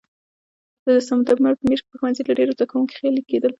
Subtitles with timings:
[0.85, 3.49] د سپټمبر په میاشت کې به ښوونځي له ډېرو زده کوونکو خالي کېدل.